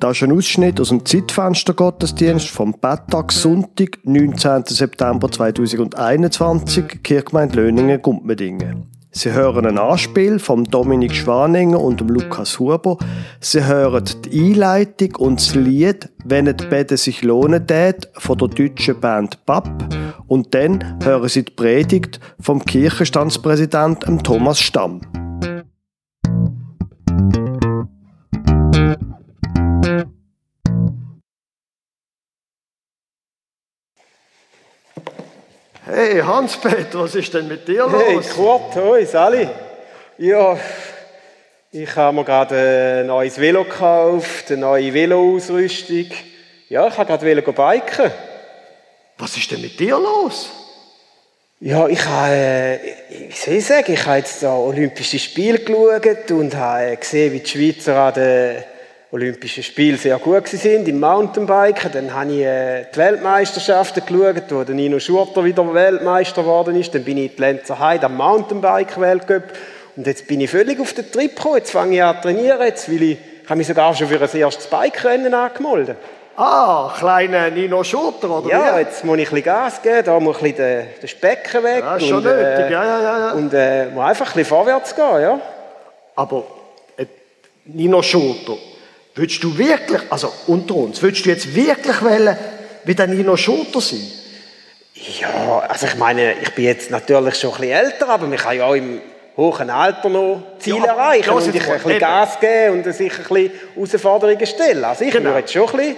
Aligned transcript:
Das 0.00 0.16
ist 0.16 0.22
ein 0.22 0.32
Ausschnitt 0.32 0.80
aus 0.80 0.88
dem 0.88 1.04
Zeitfenster-Gottesdienst 1.04 2.48
vom 2.48 2.72
Betttag 2.72 3.32
Sonntag, 3.32 3.98
19. 4.02 4.64
September 4.66 5.30
2021, 5.30 7.02
Kirchgemeinde 7.02 7.56
Löningen-Gumpmedingen. 7.56 8.90
Sie 9.16 9.32
hören 9.32 9.64
ein 9.64 9.78
Anspiel 9.78 10.40
von 10.40 10.64
Dominik 10.64 11.14
Schwaninger 11.14 11.80
und 11.80 12.00
Lukas 12.00 12.58
Huber. 12.58 12.98
Sie 13.38 13.64
hören 13.64 14.04
die 14.24 14.46
Einleitung 14.46 15.14
und 15.18 15.40
das 15.40 15.54
Lied 15.54 16.10
«Wenn 16.24 16.48
es 16.48 16.56
Bäden 16.68 16.96
sich 16.96 17.22
lohnen 17.22 17.64
tät» 17.64 18.08
von 18.14 18.36
der 18.36 18.48
deutschen 18.48 18.98
Band 18.98 19.46
BAP. 19.46 19.70
Und 20.26 20.52
dann 20.52 20.98
hören 21.04 21.28
Sie 21.28 21.44
die 21.44 21.52
Predigt 21.52 22.18
vom 22.40 22.64
Kirchenstandspräsidenten 22.64 24.20
Thomas 24.24 24.58
Stamm. 24.58 25.00
Hey 35.86 36.18
Hans-Peter, 36.18 37.00
was 37.00 37.14
ist 37.14 37.34
denn 37.34 37.46
mit 37.46 37.68
dir 37.68 37.86
los? 37.86 38.02
Hey 38.02 38.18
Kurt, 38.34 38.74
hoi 38.74 39.04
Sally. 39.04 39.46
Ja, 40.16 40.56
ich 41.72 41.94
habe 41.94 42.16
mir 42.16 42.24
gerade 42.24 43.00
ein 43.00 43.06
neues 43.06 43.38
Velo 43.38 43.64
gekauft, 43.64 44.50
eine 44.50 44.62
neue 44.62 44.94
Veloausrüstung. 44.94 46.06
Ja, 46.70 46.88
ich 46.88 46.96
habe 46.96 47.06
gerade 47.06 47.26
Velo 47.26 47.42
biken. 47.42 48.10
Was 49.18 49.36
ist 49.36 49.50
denn 49.50 49.60
mit 49.60 49.78
dir 49.78 49.98
los? 49.98 50.48
Ja, 51.60 51.86
ich 51.86 52.02
habe, 52.02 52.32
äh, 52.32 52.78
wie 53.28 53.32
soll 53.32 53.54
ich 53.54 53.66
sagen, 53.66 53.92
ich 53.92 54.06
habe 54.06 54.16
jetzt 54.16 54.42
da 54.42 54.56
Olympische 54.56 55.18
Spiele 55.18 55.58
geschaut 55.58 56.30
und 56.30 56.56
habe 56.56 56.96
gesehen, 56.96 57.30
wie 57.34 57.40
die 57.40 57.50
Schweizer 57.50 57.94
an 57.94 58.14
den 58.14 58.64
Olympischen 59.14 59.62
Spiele 59.62 59.96
sehr 59.96 60.18
gut 60.18 60.48
sind 60.48 60.88
im 60.88 60.98
Mountainbiken. 60.98 61.92
Dann 61.92 62.12
habe 62.12 62.32
ich 62.32 62.40
äh, 62.40 62.86
die 62.92 62.98
Weltmeisterschaften 62.98 64.04
geschaut, 64.04 64.50
wo 64.50 64.64
der 64.64 64.74
Nino 64.74 64.98
Schurter 64.98 65.44
wieder 65.44 65.72
Weltmeister 65.72 66.42
geworden 66.42 66.74
ist. 66.74 66.92
Dann 66.96 67.04
bin 67.04 67.18
ich 67.18 67.30
in 67.30 67.36
die 67.36 67.40
Lenzer 67.40 67.78
Heide 67.78 68.06
am 68.06 68.16
Mountainbike-Weltcup. 68.16 69.44
Und 69.94 70.08
jetzt 70.08 70.26
bin 70.26 70.40
ich 70.40 70.50
völlig 70.50 70.80
auf 70.80 70.94
den 70.94 71.12
Trip 71.12 71.36
gekommen. 71.36 71.58
Jetzt 71.58 71.70
fange 71.70 71.94
ich 71.94 72.02
an 72.02 72.16
zu 72.16 72.22
trainieren. 72.22 72.60
Jetzt 72.60 72.88
will 72.88 73.02
ich, 73.04 73.18
ich 73.44 73.48
habe 73.48 73.56
mich 73.56 73.68
sogar 73.68 73.94
schon 73.94 74.08
für 74.08 74.20
ein 74.20 74.36
erstes 74.36 74.66
Bike-Rennen 74.66 75.32
angemeldet. 75.32 75.96
Ah, 76.36 76.92
kleiner 76.98 77.50
Nino 77.50 77.84
Schurter, 77.84 78.28
oder 78.28 78.50
Ja, 78.50 78.74
wie? 78.74 78.80
jetzt 78.80 79.04
muss 79.04 79.16
ich 79.18 79.28
ein 79.28 79.34
bisschen 79.36 79.44
Gas 79.44 79.80
geben, 79.80 80.04
da 80.04 80.18
muss 80.18 80.42
ich 80.42 80.56
den, 80.56 80.88
den 81.00 81.08
Specken 81.08 81.62
weg. 81.62 81.84
Ja, 81.84 82.00
schon 82.00 82.16
und, 82.16 82.24
nötig, 82.24 82.66
äh, 82.66 82.72
ja, 82.72 82.84
ja, 82.84 83.18
ja. 83.18 83.32
Und 83.34 83.54
äh, 83.54 83.86
muss 83.90 84.04
einfach 84.04 84.26
ein 84.26 84.32
bisschen 84.32 84.46
vorwärts 84.46 84.96
gehen, 84.96 85.22
ja. 85.22 85.40
Aber 86.16 86.42
äh, 86.96 87.06
Nino 87.66 88.02
Schurter, 88.02 88.56
Würdest 89.14 89.44
du 89.44 89.56
wirklich, 89.56 90.00
also 90.10 90.32
unter 90.48 90.74
uns, 90.74 91.00
würdest 91.00 91.24
du 91.24 91.30
jetzt 91.30 91.54
wirklich 91.54 92.02
wollen, 92.02 92.36
wie 92.84 92.94
der 92.94 93.06
Nino 93.06 93.36
Schurter 93.36 93.80
sein? 93.80 94.00
Ja, 95.20 95.60
also 95.68 95.86
ich 95.86 95.96
meine, 95.96 96.34
ich 96.40 96.52
bin 96.54 96.64
jetzt 96.64 96.90
natürlich 96.90 97.36
schon 97.36 97.52
ein 97.54 97.60
bisschen 97.60 97.76
älter, 97.76 98.08
aber 98.08 98.32
ich 98.32 98.40
kann 98.40 98.56
ja 98.56 98.64
auch 98.64 98.74
im 98.74 99.00
hohen 99.36 99.70
Alter 99.70 100.08
noch 100.08 100.42
Ziele 100.58 100.78
ja, 100.78 100.86
erreichen 100.86 101.30
und 101.30 101.54
ich 101.54 101.68
ein 101.68 101.74
bisschen 101.74 101.98
Gas 101.98 102.40
geben 102.40 102.82
und 102.82 102.92
sich 102.92 103.12
ein 103.12 103.18
bisschen 103.24 103.52
Herausforderungen 103.74 104.46
stellen. 104.46 104.84
Also 104.84 105.04
ich 105.04 105.12
genau. 105.12 105.26
würde 105.26 105.40
jetzt 105.40 105.52
schon 105.52 105.68
ein 105.68 105.76
bisschen 105.76 105.96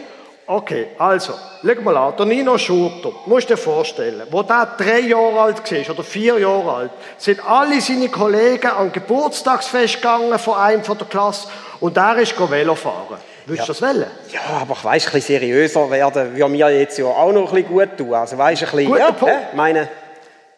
Okay, 0.48 0.86
also, 0.96 1.32
leg 1.62 1.82
mal 1.82 1.96
an, 1.96 2.14
der 2.16 2.24
Nino 2.24 2.56
Schurter, 2.56 3.10
musst 3.26 3.50
du 3.50 3.54
dir 3.54 3.60
vorstellen, 3.60 4.28
wo 4.30 4.44
der 4.44 4.74
drei 4.78 5.00
Jahre 5.00 5.40
alt 5.40 5.72
war, 5.72 5.90
oder 5.90 6.04
vier 6.04 6.38
Jahre 6.38 6.72
alt, 6.72 6.90
sind 7.18 7.44
alle 7.44 7.80
seine 7.80 8.08
Kollegen 8.08 8.68
an 8.68 8.92
Geburtstagsfest 8.92 9.96
gegangen 9.96 10.38
von 10.38 10.54
einem 10.54 10.84
von 10.84 10.96
der 10.96 11.08
Klasse 11.08 11.48
und 11.80 11.96
er 11.96 12.18
ist 12.18 12.50
Velo 12.50 12.74
fahren. 12.74 13.18
Würdest 13.46 13.68
du 13.68 13.72
das 13.72 13.82
wollen? 13.82 14.06
Ja, 14.32 14.40
aber 14.60 14.74
ich 14.74 14.84
weiss, 14.84 15.06
ein 15.06 15.12
bisschen 15.12 15.40
seriöser 15.40 15.90
werden 15.90 16.36
würde 16.36 16.48
mir 16.48 16.70
jetzt 16.70 16.98
ja 16.98 17.06
auch 17.06 17.32
noch 17.32 17.52
ein 17.52 17.54
bisschen 17.54 17.68
gut 17.68 17.96
tun. 17.96 18.14
Also 18.14 18.36
weißt, 18.36 18.62
ein 18.62 18.70
bisschen, 18.70 18.86
Guter 18.86 18.98
ja, 18.98 19.12
Punkt. 19.12 19.34
Äh, 19.34 19.56
meine, 19.56 19.88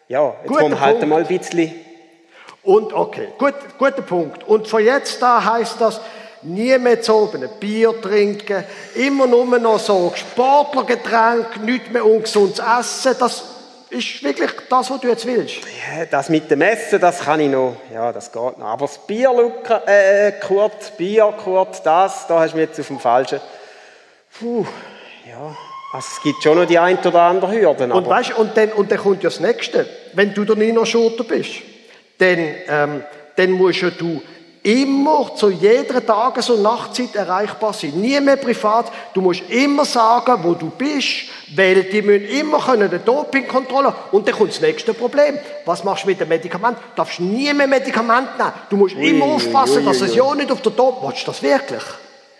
ja, 0.07 0.33
jetzt 0.43 0.47
Guter 0.47 0.69
wir 0.69 0.79
halt 0.79 1.07
mal 1.07 1.21
ein 1.21 1.27
bisschen... 1.27 1.75
Und 2.63 2.93
okay, 2.93 3.29
gut, 3.37 3.53
guter 3.77 4.01
Punkt. 4.01 4.43
Und 4.43 4.67
von 4.67 4.83
jetzt 4.83 5.23
an 5.23 5.53
heisst 5.53 5.79
das, 5.79 6.01
nie 6.41 6.77
mehr 6.77 7.01
zu 7.01 7.13
oben 7.15 7.43
ein 7.43 7.49
Bier 7.59 7.99
trinken, 8.01 8.63
immer 8.95 9.27
nur 9.27 9.45
noch 9.59 9.79
so 9.79 10.11
Sportlergetränk, 10.15 11.63
nicht 11.63 11.91
mehr 11.91 12.05
ungesundes 12.05 12.59
Essen, 12.59 13.15
das 13.19 13.43
ist 13.89 14.23
wirklich 14.23 14.51
das, 14.69 14.89
was 14.89 14.99
du 15.01 15.07
jetzt 15.07 15.25
willst. 15.25 15.55
Ja, 15.55 16.05
das 16.05 16.29
mit 16.29 16.49
dem 16.51 16.61
Essen, 16.61 16.99
das 16.99 17.21
kann 17.21 17.39
ich 17.39 17.49
noch, 17.49 17.75
ja, 17.93 18.11
das 18.11 18.31
geht 18.31 18.57
noch. 18.57 18.65
Aber 18.65 18.85
das 18.85 18.99
Bier, 19.05 19.31
Luca, 19.33 19.83
äh, 19.85 20.33
Kurt, 20.33 20.95
Bier, 20.97 21.33
Kurt, 21.43 21.85
das, 21.85 22.27
da 22.27 22.39
hast 22.39 22.53
du 22.53 22.57
mich 22.57 22.67
jetzt 22.67 22.79
auf 22.79 22.87
dem 22.87 22.99
Falschen. 22.99 23.39
Puh, 24.39 24.65
ja, 25.27 25.55
also 25.91 26.07
es 26.15 26.23
gibt 26.23 26.43
schon 26.43 26.57
noch 26.57 26.67
die 26.67 26.77
ein 26.77 26.99
oder 26.99 27.21
andere 27.21 27.51
Hürden. 27.51 27.91
Und 27.91 28.07
weißt, 28.07 28.37
und 28.37 28.55
dann, 28.55 28.71
und 28.73 28.91
dann 28.91 28.99
kommt 28.99 29.23
ja 29.23 29.29
das 29.29 29.39
Nächste, 29.39 29.87
wenn 30.13 30.33
du 30.33 30.45
der 30.45 30.55
Nino 30.55 30.85
Schurter 30.85 31.23
bist, 31.23 31.61
dann, 32.19 32.37
ähm, 32.67 33.03
dann 33.35 33.51
musst 33.51 33.81
ja 33.81 33.89
du 33.89 34.21
immer 34.63 35.33
zu 35.35 35.49
jeder 35.49 36.05
Tages- 36.05 36.49
und 36.49 36.61
Nachtzeit 36.61 37.15
erreichbar 37.15 37.73
sein. 37.73 37.91
Nie 37.91 38.19
mehr 38.19 38.35
privat. 38.35 38.91
Du 39.13 39.21
musst 39.21 39.41
immer 39.49 39.85
sagen, 39.85 40.43
wo 40.43 40.53
du 40.53 40.69
bist, 40.69 41.29
weil 41.55 41.83
die 41.83 42.01
müssen 42.01 42.27
immer 42.27 42.59
können 42.59 42.89
eine 42.89 42.99
Dopingkontrolle 42.99 43.93
und 44.11 44.27
dann 44.27 44.35
kommt 44.35 44.51
das 44.51 44.61
nächste 44.61 44.93
Problem. 44.93 45.37
Was 45.65 45.83
machst 45.83 46.03
du 46.03 46.09
mit 46.09 46.19
dem 46.19 46.29
Medikament? 46.29 46.77
Du 46.77 46.95
darfst 46.97 47.19
nie 47.19 47.53
mehr 47.53 47.67
Medikament 47.67 48.37
nehmen. 48.37 48.53
Du 48.69 48.77
musst 48.77 48.95
ui, 48.95 49.09
immer 49.09 49.25
aufpassen, 49.25 49.77
ui, 49.77 49.79
ui, 49.79 49.85
dass 49.85 50.01
es 50.01 50.15
ja 50.15 50.35
nicht 50.35 50.51
auf 50.51 50.61
der 50.61 50.71
Doping... 50.71 51.09
Willst 51.09 51.21
du 51.21 51.31
das 51.31 51.41
wirklich? 51.41 51.83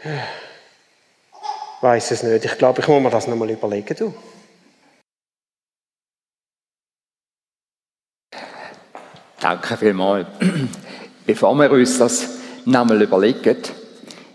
Ich 0.04 1.84
weiß 1.84 2.12
es 2.12 2.24
nicht. 2.24 2.44
Ich 2.44 2.58
glaube, 2.58 2.82
ich 2.82 2.88
muss 2.88 3.02
mir 3.02 3.10
das 3.10 3.28
noch 3.28 3.38
mal 3.38 3.50
überlegen. 3.50 3.96
Du. 3.96 4.14
Danke 9.40 9.78
vielmals. 9.78 10.28
Bevor 11.30 11.54
wir 11.60 11.70
uns 11.70 12.00
das 12.00 12.40
nochmal 12.66 13.04
überlegen, 13.04 13.58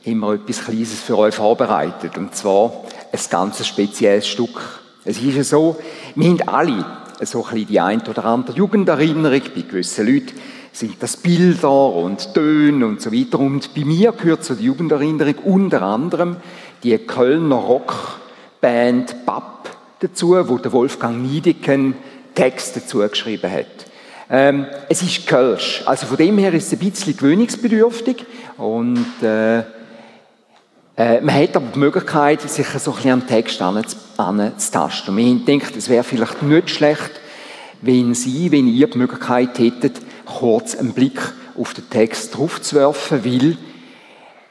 haben 0.06 0.21
wir 0.21 0.34
etwas 0.34 0.65
Kleines 0.65 1.00
für 1.00 1.19
euch 1.19 1.34
vorbereitet. 1.34 2.16
Und 2.16 2.37
zwar 2.37 2.84
ein 3.10 3.19
ganz 3.31 3.66
spezielles 3.66 4.28
Stück. 4.28 4.60
Es 5.04 5.21
ist 5.21 5.34
ja 5.34 5.43
so, 5.43 5.77
wir 6.15 6.28
haben 6.28 6.49
alle 6.49 6.87
so 7.22 7.44
ein 7.44 7.50
bisschen 7.50 7.66
die 7.66 7.81
ein 7.81 8.00
oder 8.03 8.25
andere 8.27 8.56
Jugenderinnerung. 8.56 9.43
Bei 9.56 9.62
gewissen 9.62 10.06
Leuten 10.06 10.34
sind 10.71 11.03
das 11.03 11.16
Bilder 11.16 11.93
und 11.97 12.33
Töne 12.33 12.87
und 12.87 13.03
so 13.03 13.12
weiter. 13.12 13.41
Und 13.41 13.75
bei 13.75 13.84
mir 13.84 14.12
gehört 14.12 14.44
zu 14.44 14.54
der 14.54 14.65
Jugenderinnerung 14.65 15.38
unter 15.38 15.83
anderem 15.83 16.37
die 16.84 16.97
Kölner 16.97 17.56
Rockband 17.56 19.27
BAP 19.27 19.69
dazu, 19.99 20.37
wo 20.49 20.59
der 20.59 20.71
Wolfgang 20.71 21.21
Niedeken 21.21 21.97
Text 22.37 22.77
dazu 22.77 22.99
geschrieben 22.99 23.50
hat. 23.50 23.94
Ähm, 24.31 24.67
es 24.89 25.03
ist 25.03 25.27
Kölsch. 25.27 25.83
Also 25.87 26.07
von 26.07 26.17
dem 26.17 26.39
her 26.39 26.53
ist 26.55 26.67
es 26.67 26.73
ein 26.73 26.91
bisschen 26.91 27.17
gewöhnungsbedürftig 27.17 28.25
und 28.57 29.05
äh, 29.23 29.62
äh, 30.97 31.21
man 31.21 31.35
hat 31.35 31.57
aber 31.57 31.67
die 31.75 31.79
Möglichkeit, 31.79 32.41
sich 32.43 32.67
so 32.67 32.93
ein 32.93 32.97
bisschen 32.97 33.13
am 33.13 33.27
Text 33.27 33.61
anzutasten. 33.61 35.17
Haben 35.17 35.45
gedacht, 35.45 35.77
es 35.77 35.89
wäre 35.89 36.05
vielleicht 36.05 36.43
nicht 36.43 36.71
schlecht, 36.71 37.11
wenn 37.83 38.15
Sie, 38.15 38.51
wenn 38.53 38.69
ihr 38.69 38.87
die 38.87 38.99
Möglichkeit 38.99 39.59
hättet, 39.59 40.01
kurz 40.25 40.77
einen 40.77 40.93
Blick 40.93 41.21
auf 41.59 41.75
den 41.75 41.89
Text 41.91 42.37
draufzuwerfen, 42.37 43.25
weil 43.25 43.57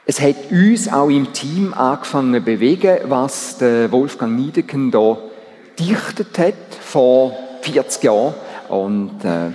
es 0.06 0.20
hat 0.20 0.36
uns 0.50 0.92
auch 0.92 1.08
im 1.08 1.32
Team 1.32 1.72
angefangen 1.72 2.34
zu 2.34 2.40
bewegen, 2.42 2.98
was 3.04 3.56
der 3.56 3.90
Wolfgang 3.90 4.36
Niedeken 4.38 4.90
da 4.90 5.16
dichtet 5.78 6.38
hat 6.38 6.54
vor 6.80 7.36
40 7.62 8.02
Jahren. 8.04 8.34
Und 8.68 9.24
äh, 9.24 9.50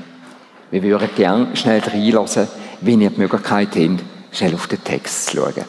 wir 0.72 0.84
würden 0.84 1.09
gerne 1.16 1.56
schnell 1.56 1.79
reinlassen, 1.79 2.47
wenn 2.82 3.02
ihr 3.02 3.09
die 3.09 3.20
Möglichkeit 3.20 3.70
habt, 3.76 4.03
schnell 4.32 4.53
auf 4.53 4.67
den 4.67 4.84
Text 4.84 5.28
zu 5.28 5.38
schauen. 5.38 5.66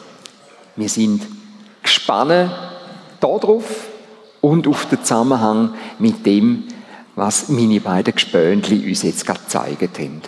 Wir 0.75 0.89
sind 0.89 1.25
gespannt 1.83 2.51
darauf 3.19 3.87
und 4.41 4.67
auf 4.67 4.85
den 4.87 5.03
Zusammenhang 5.03 5.73
mit 5.99 6.25
dem, 6.25 6.65
was 7.15 7.49
meine 7.49 7.79
beiden 7.79 8.13
Gespönli 8.13 8.87
uns 8.87 9.03
jetzt 9.03 9.25
gerade 9.25 9.39
gezeigt 9.41 9.99
haben. 9.99 10.21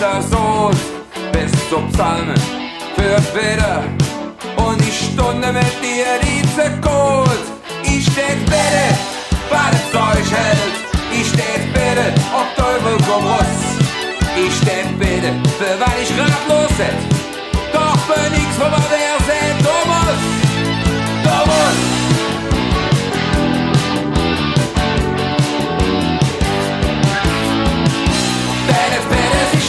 Das 0.00 0.30
Soß. 0.30 0.76
Bis 1.32 1.52
zum 1.70 1.90
Psalmen 1.92 2.40
für 2.94 3.16
Bitte 3.32 3.82
und 4.56 4.78
die 4.80 4.92
Stunde 4.92 5.52
mit 5.52 5.74
dir, 5.82 6.18
die 6.22 6.42
gut. 6.82 7.44
Ich 7.82 8.04
steh 8.04 8.36
bitte, 8.44 8.86
weil 9.50 9.72
es 9.72 9.94
euch 9.94 10.30
hält. 10.30 10.74
Ich 11.10 11.28
steh 11.28 11.58
bitte, 11.72 12.12
ob 12.38 12.54
Teufel 12.56 12.96
komm 13.08 13.26
raus. 13.26 13.62
Ich 14.36 14.54
steh 14.56 14.84
bitte, 14.98 15.32
für 15.58 15.74
weil 15.80 16.02
ich 16.02 16.10
ratlos 16.18 16.78
hätt. 16.78 17.00
Doch 17.72 17.98
für 18.06 18.30
nix, 18.30 18.48
wo 18.58 18.68
man 18.68 18.82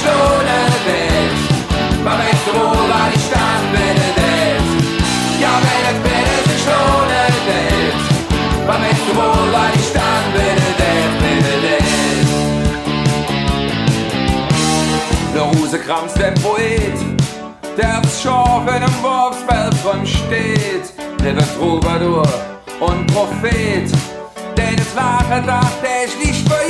lohnen 0.08 0.74
wird. 0.88 1.38
Man 2.04 2.18
weiß 2.20 2.44
wohl, 2.54 2.86
weil 2.92 3.14
ich 3.16 3.28
dann 3.34 3.64
wird. 3.74 4.06
Ja, 5.42 5.54
wenn 5.66 5.86
es 5.92 6.00
bitte 6.06 6.38
sich 6.50 6.64
lohnen 6.66 7.36
wird. 7.48 8.02
Man 8.68 8.82
weiß 8.82 9.02
weil 9.54 9.74
ich 9.80 9.90
dann 9.94 10.26
wird, 10.34 10.60
bitte 11.22 11.56
wird. 11.64 11.86
Der 15.34 15.44
Rosekrams, 15.44 16.14
der 16.14 16.32
Poet, 16.42 16.98
der 17.78 18.00
aufs 18.00 18.22
Schorf 18.22 18.64
in 18.68 18.74
einem 18.74 19.04
Wurfsfeld 19.04 19.74
drin 19.84 20.06
steht. 20.06 20.94
Der 21.24 21.36
wird 21.36 21.58
Troubadour 21.58 22.28
und 22.80 23.08
Prophet, 23.08 23.92
denn 24.58 24.76
es 24.78 24.94
Lache 24.96 25.42
dachte 25.46 25.88
ich 26.06 26.26
nicht 26.26 26.48
für 26.48 26.66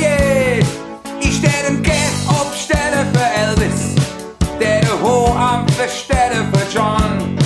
John. 6.76 7.38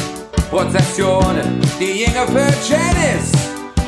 Prozessionen, 0.50 1.60
die 1.78 2.02
Jünger 2.02 2.26
für 2.26 2.50
Janice, 2.68 3.30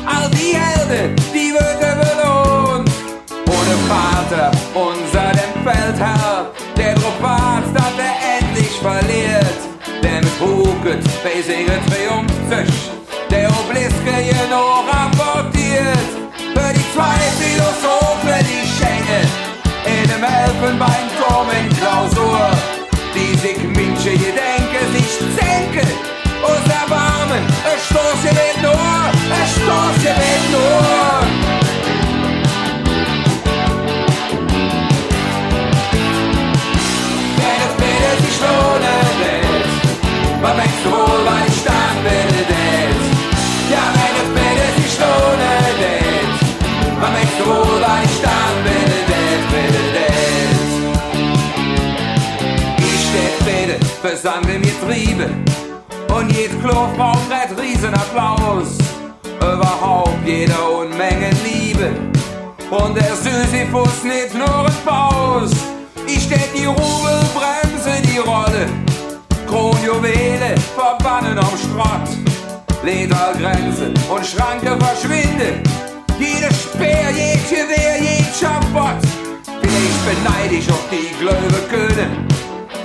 all 0.05 0.29
die 0.29 0.55
Helden, 0.55 1.13
die 1.33 1.51
wird 1.51 1.81
er 1.81 1.95
belohnt. 1.97 2.89
Ohne 3.29 3.75
Vater, 3.89 4.51
unser 4.73 5.31
dem 5.33 5.53
Feldherr, 5.65 6.49
der 6.77 6.95
wartet, 7.21 7.75
dass 7.75 7.93
er 7.99 8.15
endlich 8.39 8.71
verliert. 8.79 9.59
Der 10.01 10.21
mit 10.21 10.39
Huket 10.39 11.03
bei 11.21 11.41
seiner 11.41 11.79
Triumphzüch, 11.87 12.91
der 13.29 13.49
Obliske 13.49 14.15
hier 14.21 14.47
noch 14.49 14.85
rapportiert. 14.87 16.09
Für 16.55 16.71
die 16.73 16.85
zwei 16.95 17.19
Philosophen, 17.41 18.47
die 18.47 18.63
schenken, 18.77 19.27
in 19.85 20.07
dem 20.09 20.23
Elfenbeinturm 20.23 21.49
in 21.59 21.67
Klausur, 21.77 22.51
die 23.13 23.37
sich 23.37 23.57
gedenke, 23.57 23.99
sich 23.99 24.19
zenke, 24.21 24.52
uns 26.43 26.67
erbarmen, 26.81 27.43
es 27.73 27.85
stoß 27.85 28.19
ihr 28.25 28.33
mit 28.33 28.57
nur, 28.61 29.11
es 29.41 29.49
stoß 29.55 29.97
ihr 30.03 30.17
mit 30.23 30.43
nur. 30.51 31.23
Bitte 40.43 40.57
denkst 40.57 40.83
du 40.83 40.89
wohl, 40.91 41.21
weil 41.25 41.47
ich 41.47 41.61
bitte 42.03 42.41
det? 42.51 42.91
Ja, 43.71 43.83
wenn 43.93 44.15
es 44.21 44.29
bitte 44.35 44.67
sich 44.81 44.95
was 46.99 47.11
denkst 47.15 47.37
du 47.39 47.45
wohl, 47.45 47.79
weil 47.81 48.03
ich 48.03 48.17
bitte 48.65 48.97
det, 49.09 49.41
bitte 49.51 49.83
det? 49.95 50.13
Ich 52.77 53.01
steh 53.07 53.31
bitte 53.45 53.75
für 54.01 54.15
Sande 54.17 54.53
mir 54.59 54.75
Triebe 54.81 55.27
und 56.23 56.31
jed 56.31 56.61
braucht 56.61 56.97
red 57.29 57.57
Riesenapplaus. 57.59 58.77
Überhaupt 59.39 60.25
jede 60.25 60.53
Unmenge 60.53 61.29
Liebe 61.43 61.91
und 62.69 62.95
der 62.95 63.15
Sisyphus 63.15 64.03
nicht 64.03 64.33
nur 64.33 64.65
ein 64.65 64.73
Paus. 64.85 65.51
Ich 66.07 66.23
steh 66.23 66.47
die 66.55 66.65
Rubelbremse, 66.65 68.01
die 68.03 68.19
Rolle, 68.19 68.67
Kronjuwele 69.47 70.55
verbannen 70.75 71.37
am 71.37 71.55
Schrott. 71.57 72.09
Ledergrenze 72.83 73.93
und 74.09 74.25
Schranke 74.25 74.77
verschwinde. 74.77 75.61
Jede 76.19 76.53
Speer, 76.53 77.11
jed 77.11 77.49
Gewehr, 77.49 77.97
jed 77.99 78.33
Schafott. 78.39 79.01
Vielleicht 79.61 80.05
beneid 80.05 80.51
ich 80.51 80.69
auf 80.69 80.83
die 80.91 81.13
Glöwe 81.19 81.61
können. 81.69 82.27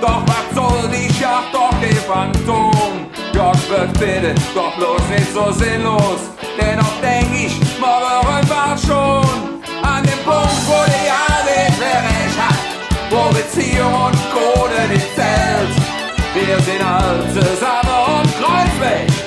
Doch 0.01 0.23
was 0.27 0.55
soll 0.55 0.89
die 0.91 1.13
Schacht, 1.15 1.53
doch 1.53 1.75
die 1.81 1.95
Phantom? 1.95 3.08
Gott 3.39 3.71
wird 3.71 3.93
bitte, 3.93 4.35
doch 4.53 4.75
bloß 4.77 5.01
nicht 5.11 5.33
so 5.33 5.53
sinnlos. 5.53 6.23
Dennoch 6.61 7.01
denk 7.01 7.29
ich, 7.33 7.55
morgen 7.79 8.49
war 8.51 8.77
schon 8.77 9.63
an 9.81 10.03
dem 10.03 10.19
Punkt, 10.25 10.67
wo 10.67 10.83
die 10.87 11.09
Arbeit 11.09 11.73
recht 11.79 12.37
hat. 12.37 12.59
Wo 13.09 13.33
Beziehung 13.33 13.95
und 13.95 14.19
Kohle 14.33 14.89
nicht 14.89 15.07
zählt. 15.15 15.71
Wir 16.35 16.59
sind 16.65 16.85
alle 16.85 17.29
zusammen 17.29 18.23
und 18.23 18.29
kreuzweg. 18.43 19.18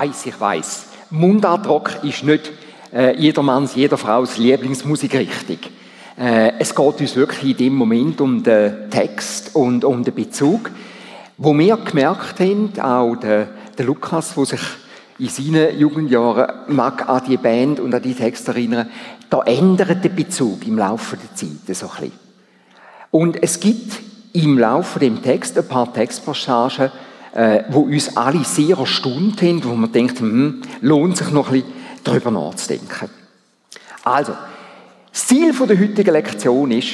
Weiß, 0.00 0.26
ich 0.26 0.40
weiß. 0.40 0.86
Mundartrock 1.10 2.02
ist 2.02 2.24
nicht 2.24 2.52
äh, 2.92 3.16
jedermanns, 3.16 3.74
jeder 3.74 3.96
Frau's 3.96 4.36
Lieblingsmusikrichtung. 4.36 5.58
Äh, 6.18 6.52
es 6.58 6.74
geht 6.74 7.00
uns 7.00 7.16
wirklich 7.16 7.52
in 7.52 7.56
dem 7.56 7.74
Moment 7.74 8.20
um 8.20 8.42
den 8.42 8.90
Text 8.90 9.54
und 9.54 9.84
um 9.84 10.04
den 10.04 10.14
Bezug, 10.14 10.70
wo 11.38 11.56
wir 11.56 11.76
gemerkt 11.78 12.40
haben, 12.40 12.72
auch 12.80 13.16
der, 13.16 13.48
der 13.78 13.86
Lukas, 13.86 14.36
wo 14.36 14.44
sich 14.44 14.60
in 15.18 15.28
seinen 15.28 15.78
Jugendjahren 15.78 16.74
mag 16.74 17.08
an 17.08 17.22
die 17.26 17.38
Band 17.38 17.80
und 17.80 17.94
an 17.94 18.02
die 18.02 18.14
Texte 18.14 18.50
erinnern, 18.50 18.90
da 19.30 19.42
ändert 19.42 20.04
der 20.04 20.10
Bezug 20.10 20.66
im 20.66 20.76
Laufe 20.76 21.16
der 21.16 21.34
Zeit 21.34 21.74
so 21.74 21.86
ein 21.86 21.92
bisschen. 21.92 22.12
Und 23.10 23.42
es 23.42 23.60
gibt 23.60 23.98
im 24.34 24.58
Laufe 24.58 24.98
dem 24.98 25.22
Text 25.22 25.56
ein 25.56 25.66
paar 25.66 25.92
Textpassagen, 25.92 26.90
äh, 27.36 27.64
wo 27.68 27.80
uns 27.80 28.16
alle 28.16 28.44
sehr 28.44 28.78
erstaunt 28.78 29.42
haben, 29.42 29.62
wo 29.62 29.74
man 29.74 29.92
denkt, 29.92 30.20
hm, 30.20 30.62
lohnt 30.80 31.18
sich 31.18 31.30
noch 31.30 31.48
ein 31.48 31.60
bisschen 31.60 31.72
darüber 32.02 32.30
nachzudenken. 32.30 33.10
Also, 34.02 34.32
das 35.12 35.26
Ziel 35.26 35.52
der 35.52 35.78
heutigen 35.78 36.12
Lektion 36.12 36.70
ist, 36.70 36.92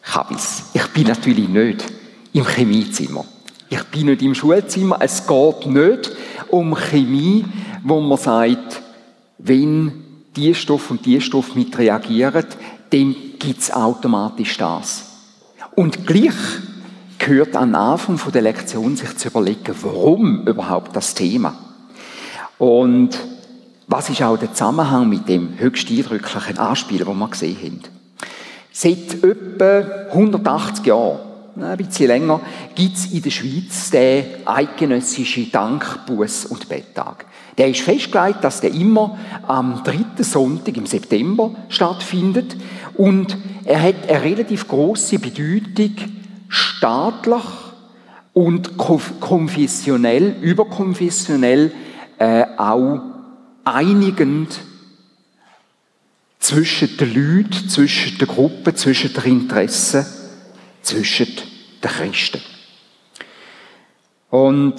Kabis. 0.00 0.64
Ich 0.74 0.86
bin 0.88 1.08
natürlich 1.08 1.48
nicht 1.48 1.84
im 2.32 2.46
Chemiezimmer. 2.46 3.24
Ich 3.68 3.82
bin 3.84 4.06
nicht 4.06 4.22
im 4.22 4.34
Schulzimmer. 4.34 4.98
Es 5.00 5.26
geht 5.26 5.66
nicht 5.66 6.12
um 6.48 6.76
Chemie, 6.76 7.44
wo 7.82 8.00
man 8.00 8.18
sagt, 8.18 8.80
wenn 9.38 10.04
die 10.36 10.54
Stoff 10.54 10.90
und 10.90 11.04
die 11.04 11.20
Stoff 11.20 11.56
mit 11.56 11.76
reagieren, 11.76 12.46
dann 12.90 13.16
gibt 13.40 13.60
es 13.60 13.72
automatisch 13.72 14.56
das. 14.56 15.04
Und 15.74 16.06
gleich 16.06 16.34
gehört 17.22 17.54
am 17.54 17.74
Anfang 17.74 18.18
der 18.32 18.42
Lektion 18.42 18.96
sich 18.96 19.16
zu 19.16 19.28
überlegen, 19.28 19.74
warum 19.82 20.44
überhaupt 20.46 20.94
das 20.96 21.14
Thema. 21.14 21.54
Und 22.58 23.10
was 23.86 24.10
ist 24.10 24.22
auch 24.22 24.36
der 24.36 24.52
Zusammenhang 24.52 25.08
mit 25.08 25.28
dem 25.28 25.58
höchst 25.58 25.88
eindrücklichen 25.88 26.58
Anspielen, 26.58 27.06
das 27.06 27.14
wir 27.14 27.28
gesehen 27.28 27.56
haben? 27.62 27.80
Seit 28.72 29.22
etwa 29.22 30.08
180 30.10 30.86
Jahren, 30.86 31.20
ein 31.60 31.76
bisschen 31.76 32.08
länger, 32.08 32.40
gibt 32.74 32.96
es 32.96 33.12
in 33.12 33.22
der 33.22 33.30
Schweiz 33.30 33.90
den 33.90 34.24
eidgenössischen 34.44 35.52
Dank-, 35.52 36.00
Buß- 36.08 36.48
und 36.48 36.68
Betttag. 36.68 37.26
Der 37.56 37.68
ist 37.68 37.82
festgelegt, 37.82 38.42
dass 38.42 38.62
der 38.62 38.72
immer 38.72 39.18
am 39.46 39.84
dritten 39.84 40.24
Sonntag 40.24 40.76
im 40.76 40.86
September 40.86 41.52
stattfindet 41.68 42.56
und 42.94 43.36
er 43.64 43.80
hat 43.80 44.08
eine 44.08 44.22
relativ 44.22 44.66
große 44.66 45.18
Bedeutung 45.18 46.21
staatlich 46.52 47.44
und 48.34 48.76
konfessionell, 48.76 50.36
überkonfessionell 50.42 51.72
äh, 52.18 52.44
auch 52.58 53.00
einigend 53.64 54.60
zwischen 56.38 56.96
den 56.98 57.14
Leuten, 57.14 57.68
zwischen 57.68 58.18
den 58.18 58.28
Gruppen, 58.28 58.76
zwischen 58.76 59.14
den 59.14 59.24
Interessen, 59.24 60.04
zwischen 60.82 61.28
den 61.82 61.90
Christen. 61.90 62.42
Und 64.28 64.74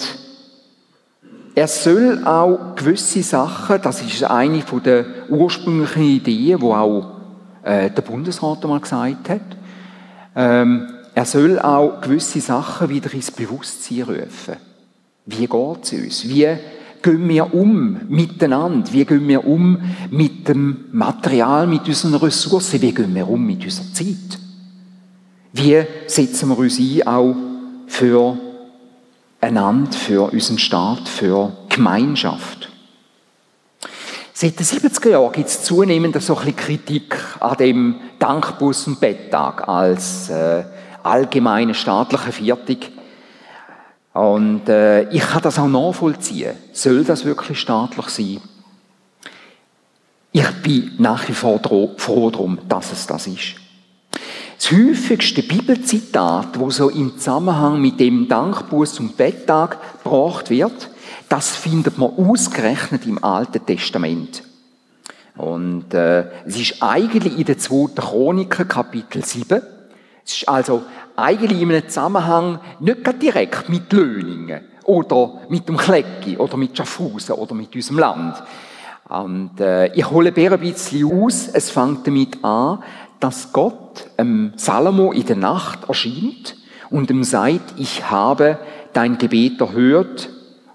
er 1.56 1.68
soll 1.68 2.24
auch 2.24 2.76
gewisse 2.76 3.24
Sachen, 3.24 3.82
das 3.82 4.02
ist 4.04 4.24
eine 4.24 4.64
der 4.86 5.06
ursprünglichen 5.30 6.04
Ideen, 6.04 6.62
wo 6.62 6.76
auch 6.76 7.18
äh, 7.64 7.90
der 7.90 8.02
Bundesrat 8.04 8.64
einmal 8.64 8.80
gesagt 8.80 9.30
hat, 9.30 9.42
ähm, 10.36 10.93
er 11.16 11.26
soll 11.26 11.60
auch 11.60 12.02
gewisse 12.02 12.42
Sachen 12.42 12.90
wieder 12.90 13.14
ins 13.14 13.32
Bewusstsein 13.32 14.04
rufen. 14.04 14.56
Wie 15.26 15.48
geht 15.48 15.84
es 15.84 15.94
uns? 15.94 16.28
Wie 16.28 16.58
gehen 17.02 17.30
wir 17.30 17.54
um 17.54 18.00
miteinander? 18.10 18.92
Wie 18.92 19.06
gehen 19.06 19.28
wir 19.28 19.46
um 19.46 19.80
mit 20.10 20.48
dem 20.48 20.86
Material, 20.92 21.68
mit 21.68 21.88
unseren 21.88 22.16
Ressourcen? 22.16 22.82
Wie 22.82 22.94
gehen 22.94 23.14
wir 23.14 23.30
um 23.30 23.46
mit 23.46 23.64
unserer 23.64 23.94
Zeit? 23.94 24.40
Wie 25.54 25.84
setzen 26.08 26.50
wir 26.50 26.58
uns 26.58 26.80
ein 26.80 27.08
auch 27.08 27.36
für 27.88 28.38
einander, 29.40 29.92
für 29.92 30.34
unseren 30.34 30.58
Staat, 30.58 31.08
für 31.08 31.56
Gemeinschaft? 31.70 32.70
Seit 34.34 34.60
den 34.60 34.66
70er 34.66 35.10
Jahren 35.10 35.32
gibt 35.32 35.48
es 35.48 35.64
zunehmend 35.64 36.20
so 36.22 36.36
ein 36.36 36.46
bisschen 36.46 36.56
Kritik 36.56 37.16
an 37.40 37.56
dem 37.58 37.96
Dankbus- 38.20 38.88
und 38.88 39.00
Betttag 39.00 39.68
als 39.68 40.30
äh, 40.30 40.64
allgemeine 41.04 41.74
staatliche 41.74 42.32
Viertung. 42.32 42.78
Und 44.14 44.70
äh, 44.70 45.10
ich 45.10 45.22
kann 45.22 45.42
das 45.42 45.60
auch 45.60 45.68
nachvollziehen. 45.68 46.56
Soll 46.72 47.04
das 47.04 47.26
wirklich 47.26 47.60
staatlich 47.60 48.08
sein? 48.10 48.42
Ich 50.32 50.50
bin 50.64 50.94
nach 50.98 51.28
wie 51.28 51.34
vor 51.34 51.60
froh 51.98 52.30
darum, 52.30 52.60
dass 52.68 52.92
es 52.92 53.06
das 53.06 53.28
ist. 53.28 53.56
Das 54.58 54.72
häufigste 54.72 55.44
Bibelzitat, 55.44 56.60
wo 56.60 56.70
so 56.70 56.90
im 56.90 57.18
Zusammenhang 57.18 57.82
mit 57.82 58.00
dem 58.00 58.28
Dankbuß 58.28 59.00
und 59.00 59.18
Betttag 59.18 59.78
gebracht 60.04 60.50
wird, 60.50 60.90
das 61.28 61.56
findet 61.56 61.98
man 61.98 62.12
ausgerechnet 62.12 63.06
im 63.06 63.24
Alten 63.24 63.66
Testament. 63.66 64.44
Und 65.36 65.94
äh, 65.94 66.28
es 66.46 66.60
ist 66.60 66.82
eigentlich 66.82 67.38
in 67.38 67.46
der 67.46 67.58
2. 67.58 67.94
Chroniker, 67.96 68.66
Kapitel 68.66 69.26
7. 69.26 69.62
Es 70.26 70.38
ist 70.38 70.50
also 70.50 70.84
eigentlich 71.16 71.62
in 71.62 71.70
einem 71.70 71.88
Zusammenhang 71.88 72.60
nicht 72.80 73.22
direkt 73.22 73.70
mit 73.70 73.92
Löningen 73.92 74.62
oder 74.86 75.42
mit 75.50 75.68
dem 75.68 75.78
Klecki 75.78 76.38
oder 76.38 76.58
mit 76.58 76.78
Schaffhausen 76.78 77.36
oder 77.36 77.54
mit 77.54 77.76
unserem 77.76 78.00
Land. 78.00 78.44
Und 79.10 79.60
äh, 79.60 79.94
ich 79.94 80.10
hole 80.10 80.34
ein 80.36 80.60
bisschen 80.60 81.24
aus. 81.24 81.50
Es 81.54 81.70
fängt 81.70 82.08
damit 82.08 82.44
an, 82.44 82.84
dass 83.20 83.52
Gott 83.54 84.08
ähm, 84.18 84.54
Salomo 84.56 85.12
in 85.12 85.26
der 85.26 85.36
Nacht 85.36 85.88
erscheint 85.88 86.56
und 86.90 87.10
ihm 87.10 87.24
sagt, 87.24 87.76
ich 87.78 88.10
habe 88.10 88.58
dein 88.94 89.18
Gebet 89.18 89.62
erhört 89.62 90.30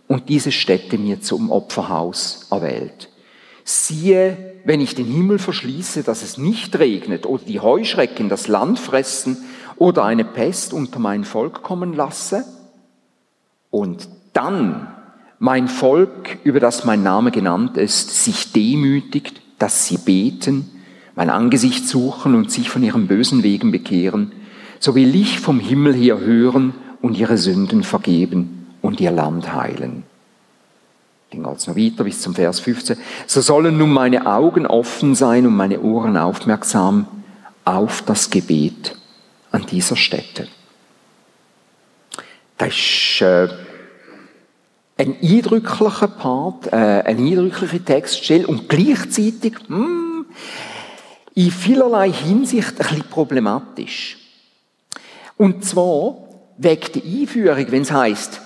und 0.06 0.28
diese 0.28 0.52
Stätte 0.52 0.98
mir 0.98 1.20
zum 1.20 1.50
Opferhaus 1.50 2.46
erwählt. 2.50 3.08
Siehe, 3.68 4.54
wenn 4.64 4.80
ich 4.80 4.94
den 4.94 5.04
Himmel 5.04 5.38
verschließe, 5.38 6.02
dass 6.02 6.22
es 6.22 6.38
nicht 6.38 6.78
regnet 6.78 7.26
oder 7.26 7.44
die 7.44 7.60
Heuschrecken 7.60 8.30
das 8.30 8.48
Land 8.48 8.78
fressen 8.78 9.36
oder 9.76 10.04
eine 10.04 10.24
Pest 10.24 10.72
unter 10.72 10.98
mein 10.98 11.22
Volk 11.24 11.62
kommen 11.62 11.92
lasse 11.92 12.46
und 13.68 14.08
dann 14.32 14.88
mein 15.38 15.68
Volk, 15.68 16.38
über 16.44 16.60
das 16.60 16.86
mein 16.86 17.02
Name 17.02 17.30
genannt 17.30 17.76
ist, 17.76 18.24
sich 18.24 18.52
demütigt, 18.52 19.42
dass 19.58 19.84
sie 19.86 19.98
beten, 19.98 20.70
mein 21.14 21.28
Angesicht 21.28 21.86
suchen 21.86 22.34
und 22.34 22.50
sich 22.50 22.70
von 22.70 22.82
ihren 22.82 23.06
bösen 23.06 23.42
Wegen 23.42 23.70
bekehren, 23.70 24.32
so 24.78 24.94
will 24.94 25.14
ich 25.14 25.40
vom 25.40 25.60
Himmel 25.60 25.94
her 25.94 26.20
hören 26.20 26.72
und 27.02 27.18
ihre 27.18 27.36
Sünden 27.36 27.82
vergeben 27.82 28.66
und 28.80 28.98
ihr 28.98 29.10
Land 29.10 29.52
heilen. 29.52 30.04
Dann 31.30 31.42
geht 31.42 31.56
es 31.56 31.66
noch 31.66 31.76
weiter 31.76 32.04
bis 32.04 32.20
zum 32.20 32.34
Vers 32.34 32.60
15. 32.60 32.96
So 33.26 33.40
sollen 33.40 33.76
nun 33.76 33.92
meine 33.92 34.26
Augen 34.26 34.66
offen 34.66 35.14
sein 35.14 35.46
und 35.46 35.54
meine 35.54 35.80
Ohren 35.80 36.16
aufmerksam 36.16 37.06
auf 37.64 38.02
das 38.02 38.30
Gebet 38.30 38.96
an 39.50 39.66
dieser 39.66 39.96
Stätte. 39.96 40.48
Das 42.56 42.74
ist 42.74 43.20
äh, 43.20 43.48
ein 44.96 45.16
eindrücklicher 45.22 46.08
Part, 46.08 46.66
äh, 46.68 46.76
eine 46.76 47.20
eindrückliche 47.20 47.84
Textstelle 47.84 48.46
und 48.46 48.68
gleichzeitig 48.68 49.54
mh, 49.68 49.76
hm, 49.76 50.26
in 51.34 51.50
vielerlei 51.52 52.10
Hinsicht 52.10 52.72
ein 52.72 52.76
bisschen 52.76 53.02
problematisch. 53.04 54.16
Und 55.36 55.64
zwar 55.64 56.16
wegen 56.56 56.92
der 56.92 57.02
Einführung, 57.04 57.66
wenn 57.70 57.82
es 57.82 57.92
heißt, 57.92 58.40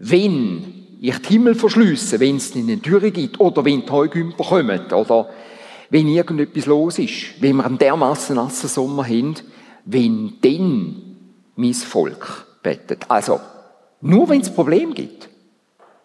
wenn 0.00 0.77
ich 1.00 1.18
die 1.18 1.28
Himmel 1.28 1.54
verschliessen, 1.54 2.20
wenn 2.20 2.36
es 2.36 2.54
eine 2.54 2.80
Türe 2.80 3.10
gibt 3.10 3.38
oder 3.40 3.64
wenn 3.64 3.84
die 3.84 3.90
Heugümper 3.90 4.44
kommen 4.44 4.92
oder 4.92 5.28
wenn 5.90 6.08
irgendetwas 6.08 6.66
los 6.66 6.98
ist, 6.98 7.40
wenn 7.40 7.56
wir 7.56 7.66
einen 7.66 7.78
dermassen 7.78 8.36
nassen 8.36 8.68
Sommer 8.68 9.04
haben, 9.04 9.34
wenn 9.84 10.34
dann 10.40 11.02
mein 11.56 11.74
Volk 11.74 12.46
betet. 12.62 13.06
Also, 13.08 13.40
nur 14.00 14.28
wenn 14.28 14.40
es 14.40 14.50
Problem 14.50 14.92
gibt, 14.92 15.28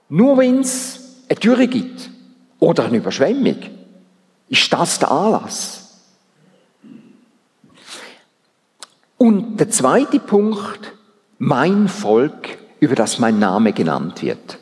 nur 0.09 0.37
wenn 0.37 0.59
es 0.59 1.23
eine 1.27 1.39
Türe 1.39 1.67
gibt 1.67 2.09
oder 2.59 2.85
eine 2.85 2.97
Überschwemmung, 2.97 3.57
ist 4.47 4.71
das 4.71 4.99
der 4.99 5.11
Anlass. 5.11 5.79
Und 9.17 9.57
der 9.57 9.69
zweite 9.69 10.19
Punkt, 10.19 10.93
mein 11.39 11.87
Volk, 11.87 12.57
über 12.79 12.95
das 12.95 13.19
mein 13.19 13.39
Name 13.39 13.73
genannt 13.73 14.21
wird. 14.21 14.59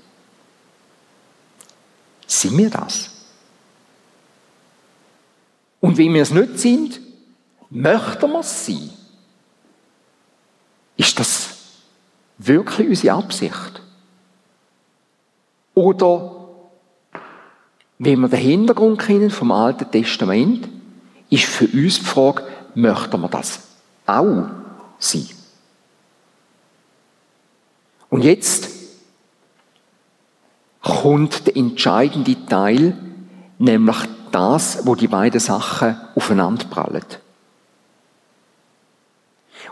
Sind 2.32 2.58
wir 2.58 2.70
das? 2.70 3.10
Und 5.82 5.98
wenn 5.98 6.14
wir 6.14 6.22
es 6.22 6.32
nicht 6.32 6.60
sind, 6.60 7.02
möchten 7.70 8.32
wir 8.32 8.40
es 8.40 8.66
sein? 8.66 8.90
Ist 10.96 11.20
das 11.20 11.50
wirklich 12.38 12.88
unsere 12.88 13.18
Absicht? 13.18 13.82
Oder, 15.74 16.48
wenn 18.00 18.22
wir 18.22 18.30
den 18.30 18.40
Hintergrund 18.40 19.00
kennen 19.00 19.30
vom 19.30 19.52
Alten 19.52 19.92
Testament, 19.92 20.70
ist 21.30 21.44
für 21.44 21.66
uns 21.66 22.00
die 22.00 22.06
Frage, 22.06 22.44
möchten 22.76 23.20
wir 23.20 23.28
das 23.28 23.60
auch 24.06 24.46
sein? 25.00 25.28
Und 28.10 28.24
jetzt 28.24 28.81
kommt 30.82 31.48
der 31.48 31.58
entscheidende 31.58 32.46
Teil, 32.46 32.98
nämlich 33.58 33.98
das, 34.32 34.86
wo 34.86 34.96
die 34.96 35.08
beiden 35.08 35.40
Sachen 35.40 35.96
aufeinanderprallen. 36.16 37.04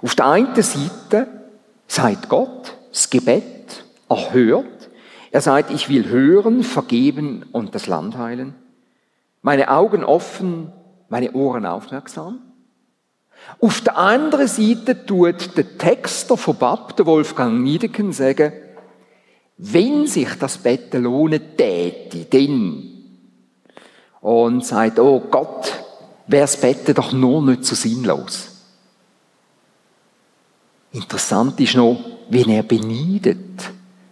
Auf 0.01 0.15
der 0.15 0.27
einen 0.27 0.61
Seite 0.61 1.27
sagt 1.87 2.29
Gott, 2.29 2.75
das 2.91 3.09
Gebet 3.09 3.83
erhört. 4.07 4.89
Er 5.31 5.41
sagt, 5.41 5.71
ich 5.71 5.89
will 5.89 6.07
hören, 6.07 6.63
vergeben 6.63 7.45
und 7.51 7.75
das 7.75 7.87
Land 7.87 8.17
heilen. 8.17 8.55
Meine 9.41 9.69
Augen 9.69 10.03
offen, 10.03 10.71
meine 11.07 11.31
Ohren 11.33 11.65
aufmerksam. 11.65 12.39
Auf 13.61 13.81
der 13.81 13.97
anderen 13.97 14.47
Seite 14.47 15.05
tut 15.05 15.57
der 15.57 15.77
Texter 15.77 16.37
von 16.37 16.57
Bab, 16.57 16.95
der 16.97 17.05
Wolfgang 17.05 17.61
Niedeken, 17.61 18.11
sagen, 18.11 18.51
wenn 19.59 20.07
sich 20.07 20.35
das 20.39 20.57
Betten 20.57 21.03
lohnen 21.03 21.57
täte, 21.57 22.25
denn, 22.25 22.89
und 24.21 24.65
sagt, 24.65 24.99
oh 24.99 25.19
Gott, 25.29 25.71
wäre 26.27 26.43
das 26.43 26.57
Betten 26.57 26.95
doch 26.95 27.11
nur 27.11 27.41
nicht 27.41 27.65
so 27.65 27.75
sinnlos. 27.75 28.47
Interessant 30.93 31.59
ist 31.59 31.75
noch, 31.75 31.99
wie 32.29 32.49
er 32.49 32.63
beneidet, 32.63 33.37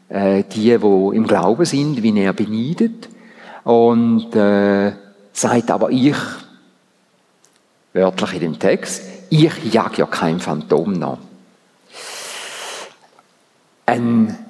äh, 0.10 0.44
die, 0.44 0.82
wo 0.82 1.12
im 1.12 1.26
Glauben 1.26 1.66
sind, 1.66 2.04
wie 2.04 2.20
er 2.20 2.34
beneidet, 2.34 3.10
und 3.64 4.36
äh, 4.36 4.94
sagt 5.32 5.72
aber 5.72 5.90
ich, 5.92 6.16
wörtlich 7.94 8.34
in 8.34 8.40
dem 8.40 8.60
Text, 8.60 9.02
ich 9.30 9.74
jag 9.74 9.98
ja 9.98 10.06
kein 10.06 10.40
Phantom 10.40 10.94
nach. 10.94 11.18
Ein 13.86 14.47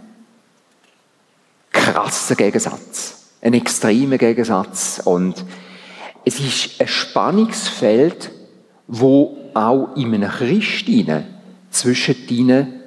krasser 1.94 2.36
Gegensatz, 2.36 3.28
ein 3.42 3.54
extremer 3.54 4.18
Gegensatz 4.18 5.02
und 5.04 5.46
es 6.26 6.40
ist 6.40 6.82
ein 6.82 6.88
Spannungsfeld, 6.88 8.30
wo 8.88 9.38
auch 9.54 9.96
in 9.96 10.14
einem 10.14 10.30
Christen 10.30 11.24
zwischen 11.72 12.16
ihnen 12.28 12.82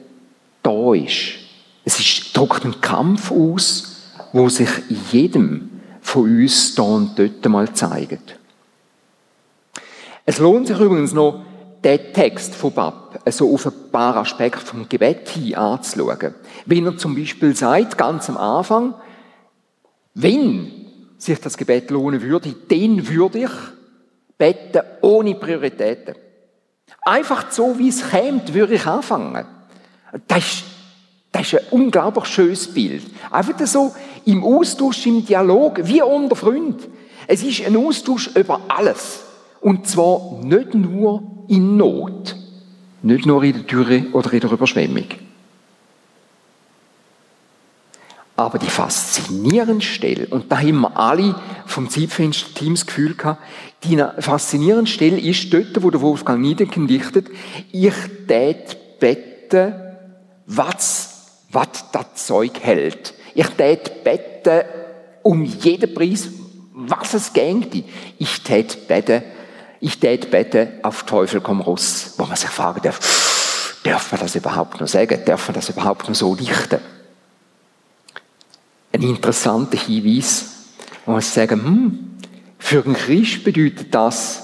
da 0.63 0.93
ist. 0.93 1.39
Es 1.85 1.99
ist, 1.99 2.37
drückt 2.37 2.65
einen 2.65 2.81
Kampf 2.83 3.31
aus, 3.33 3.97
wo 4.35 4.51
sich 4.51 4.69
jedem 5.11 5.81
von 6.03 6.25
uns 6.25 6.75
da 6.75 6.83
und 6.83 7.19
dort 7.19 7.49
mal 7.49 7.73
zeigt. 7.73 8.39
Es 10.27 10.39
lohnt 10.39 10.67
sich 10.67 10.79
übrigens 10.79 11.15
noch, 11.15 11.43
den 11.83 12.13
Text 12.13 12.55
von 12.55 12.73
Bab 12.73 13.23
so 13.31 13.55
auf 13.55 13.67
ein 13.67 13.73
paar 13.91 14.17
Aspekte 14.17 14.65
vom 14.65 14.89
Gebet 14.89 15.29
hin 15.29 15.55
anzuschauen. 15.55 16.35
Wenn 16.67 16.87
er 16.87 16.97
zum 16.97 17.15
Beispiel 17.15 17.55
sagt, 17.55 17.99
ganz 17.99 18.29
am 18.29 18.37
Anfang, 18.37 18.95
wenn 20.15 20.71
sich 21.19 21.41
das 21.41 21.57
Gebet 21.57 21.91
lohnen 21.91 22.23
würde, 22.23 22.55
dann 22.69 23.09
würde 23.09 23.39
ich 23.41 23.51
beten 24.39 24.83
ohne 25.03 25.35
Prioritäten. 25.35 26.15
Einfach 27.03 27.51
so, 27.51 27.79
wie 27.79 27.89
es 27.89 28.09
käme, 28.09 28.43
würde 28.53 28.75
ich 28.75 28.87
anfangen. 28.87 29.47
Das 30.27 30.39
ist, 30.39 30.65
das 31.33 31.53
ist 31.53 31.55
ein 31.55 31.67
unglaublich 31.71 32.27
schönes 32.27 32.73
Bild. 32.73 33.05
Einfach 33.31 33.67
so 33.67 33.95
im 34.25 34.43
Austausch, 34.43 35.07
im 35.07 35.25
Dialog, 35.25 35.81
wie 35.85 36.03
unter 36.03 36.37
Freunden. 36.37 36.93
Es 37.27 37.43
ist 37.43 37.65
ein 37.65 37.77
Austausch 37.77 38.35
über 38.35 38.61
alles. 38.69 39.21
Und 39.61 39.87
zwar 39.87 40.41
nicht 40.43 40.75
nur 40.75 41.23
in 41.49 41.77
Not. 41.77 42.35
Nicht 43.03 43.27
nur 43.27 43.43
in 43.43 43.53
der 43.53 43.63
Dürre 43.63 44.05
oder 44.13 44.33
in 44.33 44.41
der 44.41 44.53
Überschwemmung. 44.53 45.07
Aber 48.37 48.59
die 48.59 48.71
faszinierende 48.71 49.85
Stelle, 49.85 50.27
und 50.29 50.51
da 50.51 50.59
haben 50.59 50.81
wir 50.81 50.97
alle 50.97 51.35
vom 51.67 51.91
Zeitfenster-Team 51.91 52.75
das 52.75 52.87
Gefühl 52.87 53.15
gehabt, 53.15 53.43
die 53.85 54.03
faszinierende 54.19 54.91
Stelle 54.91 55.21
ist 55.21 55.53
dort, 55.53 55.83
wo 55.83 55.91
der 55.91 56.01
Wolfgang 56.01 56.41
Niedecken 56.41 56.87
dichtet, 56.87 57.29
ich 57.71 57.95
tät 58.27 58.99
beten, 58.99 59.75
was, 60.47 61.43
was 61.51 61.69
das 61.93 62.27
Zeug 62.27 62.61
hält. 62.61 63.13
Ich 63.35 63.49
tät 63.49 64.05
beten 64.05 64.63
um 65.23 65.45
jeden 65.45 65.93
Preis, 65.93 66.31
was 66.73 67.13
es 67.13 67.33
gängte. 67.35 67.85
Ich 68.19 68.43
tät 68.43 68.89
beten, 68.89 69.23
ich 69.81 69.99
tät 69.99 70.31
beten 70.31 70.69
auf 70.83 71.05
Teufel 71.05 71.41
komm 71.41 71.61
raus, 71.61 72.15
wo 72.17 72.27
man 72.27 72.37
sich 72.37 72.51
fragen 72.51 72.83
darf, 72.83 73.79
darf 73.83 74.13
man 74.13 74.21
das 74.21 74.35
überhaupt 74.35 74.81
noch 74.81 74.89
sagen? 74.89 75.23
Darf 75.25 75.49
man 75.49 75.55
das 75.55 75.69
überhaupt 75.71 76.09
noch 76.09 76.15
so 76.15 76.35
dichten? 76.35 76.81
ein 78.93 79.03
interessanter 79.03 79.79
Hinweis, 79.79 80.67
wo 81.05 81.13
man 81.13 81.21
sagen, 81.21 81.65
hm, 81.65 82.19
für 82.59 82.85
einen 82.85 82.95
Christ 82.95 83.45
bedeutet 83.45 83.95
das, 83.95 84.43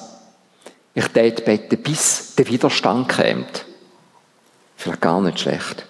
ich 0.95 1.07
tät 1.09 1.45
beten, 1.45 1.83
bis 1.83 2.35
der 2.37 2.49
Widerstand 2.49 3.09
kommt. 3.09 3.67
Vielleicht 4.77 5.01
gar 5.03 5.21
nicht 5.21 5.41
schlecht. 5.41 5.87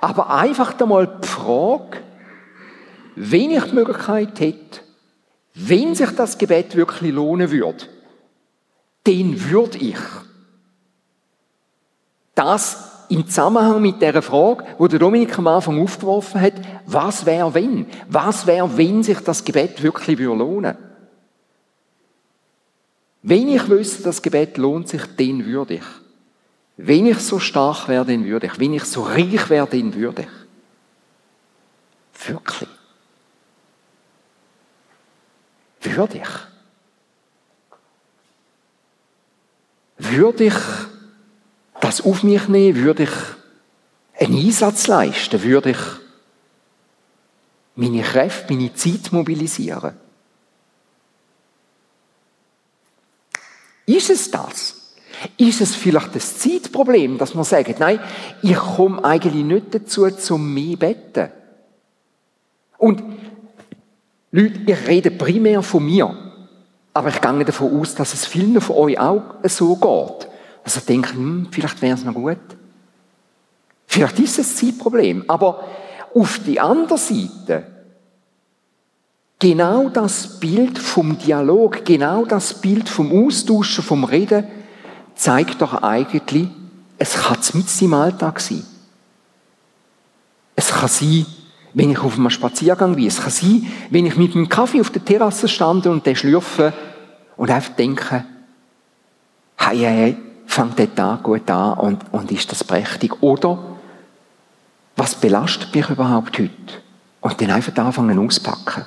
Aber 0.00 0.30
einfach 0.30 0.78
einmal 0.80 1.18
die 1.22 1.28
Frage, 1.28 1.98
wenn 3.14 3.50
ich 3.50 3.64
die 3.64 3.74
Möglichkeit 3.74 4.40
hätte, 4.40 4.80
wenn 5.54 5.94
sich 5.94 6.10
das 6.10 6.38
Gebet 6.38 6.74
wirklich 6.74 7.12
lohnen 7.12 7.50
würde, 7.50 7.86
dann 9.10 9.50
würde 9.50 9.78
ich 9.78 9.98
das 12.34 13.06
im 13.08 13.26
Zusammenhang 13.26 13.82
mit 13.82 14.00
der 14.00 14.22
Frage, 14.22 14.64
wo 14.78 14.86
der 14.86 15.00
Dominik 15.00 15.36
am 15.36 15.48
Anfang 15.48 15.82
aufgeworfen 15.82 16.40
hat, 16.40 16.54
was 16.86 17.26
wäre 17.26 17.52
wenn? 17.52 17.86
Was 18.08 18.46
wäre, 18.46 18.76
wenn 18.76 19.02
sich 19.02 19.18
das 19.18 19.44
Gebet 19.44 19.82
wirklich 19.82 20.18
lohnen? 20.18 20.76
Wenn 23.22 23.48
ich 23.48 23.68
wüsste, 23.68 24.04
das 24.04 24.22
Gebet 24.22 24.56
lohnt 24.56 24.88
sich, 24.88 25.02
dann 25.18 25.44
würde 25.44 25.74
ich. 25.74 25.84
Wenn 26.76 27.06
ich 27.06 27.18
so 27.18 27.38
stark 27.38 27.88
wäre, 27.88 28.06
dann 28.06 28.24
würde 28.24 28.46
ich. 28.46 28.58
Wenn 28.58 28.74
ich 28.74 28.84
so 28.84 29.02
reich 29.02 29.50
wäre, 29.50 29.66
dann 29.66 29.94
würde 29.94 30.22
ich. 30.22 32.28
Wirklich. 32.28 32.68
Würde 35.82 36.18
ich. 36.18 36.49
Würde 40.10 40.44
ich 40.44 40.54
das 41.80 42.00
auf 42.00 42.22
mich 42.22 42.48
nehmen, 42.48 42.82
würde 42.82 43.04
ich 43.04 43.10
einen 44.18 44.36
Einsatz 44.36 44.86
leisten, 44.86 45.42
würde 45.42 45.70
ich 45.70 45.78
meine 47.74 48.02
Kräfte, 48.02 48.52
meine 48.52 48.74
Zeit 48.74 49.12
mobilisieren. 49.12 49.94
Ist 53.86 54.10
es 54.10 54.30
das? 54.30 54.76
Ist 55.36 55.60
es 55.60 55.74
vielleicht 55.74 56.14
das 56.14 56.38
Zeitproblem, 56.38 57.18
dass 57.18 57.34
man 57.34 57.44
sagt, 57.44 57.80
nein, 57.80 58.00
ich 58.42 58.56
komme 58.56 59.04
eigentlich 59.04 59.44
nicht 59.44 59.74
dazu, 59.74 60.08
zum 60.10 60.54
mehr 60.54 60.76
betten? 60.76 61.30
Und 62.78 63.02
Leute, 64.30 64.60
ich 64.64 64.86
rede 64.86 65.10
primär 65.10 65.62
von 65.62 65.84
mir, 65.84 66.29
aber 66.92 67.08
ich 67.08 67.20
gehe 67.20 67.44
davon 67.44 67.80
aus, 67.80 67.94
dass 67.94 68.14
es 68.14 68.26
vielen 68.26 68.60
von 68.60 68.76
euch 68.76 68.98
auch 68.98 69.22
so 69.44 69.76
geht. 69.76 70.28
Also 70.64 70.80
denken, 70.80 71.16
hm, 71.16 71.48
vielleicht 71.50 71.80
wäre 71.82 71.94
es 71.94 72.04
noch 72.04 72.14
gut. 72.14 72.38
Vielleicht 73.86 74.18
ist 74.18 74.38
es 74.38 74.62
ein 74.62 74.72
Zeitproblem. 74.72 75.24
Aber 75.28 75.64
auf 76.14 76.40
die 76.44 76.60
andere 76.60 76.98
Seite, 76.98 77.66
genau 79.38 79.88
das 79.88 80.38
Bild 80.40 80.78
vom 80.78 81.18
Dialog, 81.18 81.84
genau 81.84 82.24
das 82.24 82.54
Bild 82.54 82.88
vom 82.88 83.26
Austauschen, 83.26 83.84
vom 83.84 84.04
Reden, 84.04 84.44
zeigt 85.14 85.62
doch 85.62 85.82
eigentlich, 85.82 86.48
es 86.98 87.14
kann 87.14 87.38
mit 87.54 87.82
im 87.82 87.94
Alltag 87.94 88.40
sein. 88.40 88.64
Es 90.54 90.68
kann 90.68 90.88
sein, 90.88 91.26
wenn 91.74 91.90
ich 91.90 91.98
auf 91.98 92.16
einem 92.16 92.30
Spaziergang 92.30 92.96
bin. 92.96 93.06
Es 93.06 93.20
kann 93.20 93.30
sein, 93.30 93.66
wenn 93.90 94.06
ich 94.06 94.16
mit 94.16 94.34
einem 94.34 94.48
Kaffee 94.48 94.80
auf 94.80 94.90
der 94.90 95.04
Terrasse 95.04 95.48
stande 95.48 95.90
und 95.90 96.04
den 96.04 96.16
schlürfe 96.16 96.72
und 97.36 97.50
einfach 97.50 97.74
denke, 97.74 98.24
hey, 99.56 99.78
hey, 99.78 99.96
hey, 99.96 100.16
fängt 100.46 100.78
der 100.78 100.94
Tag 100.94 101.22
gut 101.22 101.48
an 101.50 101.78
und, 101.78 102.12
und 102.12 102.32
ist 102.32 102.50
das 102.50 102.64
prächtig? 102.64 103.22
Oder 103.22 103.58
was 104.96 105.14
belastet 105.14 105.74
mich 105.74 105.88
überhaupt 105.88 106.38
heute? 106.38 106.50
Und 107.20 107.40
dann 107.40 107.50
einfach 107.50 107.76
anfangen 107.76 108.18
auspacken. 108.18 108.84